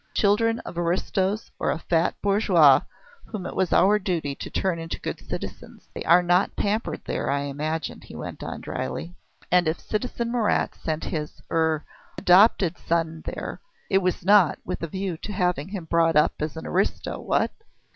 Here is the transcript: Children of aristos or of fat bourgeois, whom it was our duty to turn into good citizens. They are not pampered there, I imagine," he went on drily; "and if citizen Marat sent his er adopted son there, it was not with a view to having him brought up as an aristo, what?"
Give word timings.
Children 0.15 0.61
of 0.61 0.79
aristos 0.79 1.51
or 1.59 1.69
of 1.69 1.83
fat 1.83 2.15
bourgeois, 2.23 2.81
whom 3.25 3.45
it 3.45 3.55
was 3.55 3.71
our 3.71 3.99
duty 3.99 4.33
to 4.33 4.49
turn 4.49 4.79
into 4.79 4.99
good 4.99 5.19
citizens. 5.19 5.89
They 5.93 6.01
are 6.05 6.23
not 6.23 6.55
pampered 6.55 7.05
there, 7.05 7.29
I 7.29 7.41
imagine," 7.41 8.01
he 8.01 8.15
went 8.15 8.41
on 8.41 8.61
drily; 8.61 9.13
"and 9.51 9.67
if 9.67 9.79
citizen 9.79 10.31
Marat 10.31 10.73
sent 10.73 11.03
his 11.05 11.43
er 11.51 11.85
adopted 12.17 12.79
son 12.79 13.21
there, 13.25 13.61
it 13.91 13.99
was 13.99 14.25
not 14.25 14.57
with 14.65 14.81
a 14.81 14.87
view 14.87 15.17
to 15.17 15.33
having 15.33 15.67
him 15.67 15.85
brought 15.85 16.15
up 16.15 16.33
as 16.39 16.57
an 16.57 16.65
aristo, 16.65 17.19
what?" 17.19 17.51